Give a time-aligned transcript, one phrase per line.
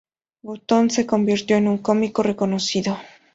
[0.43, 2.97] Buttons se convirtió en un cómico reconocido.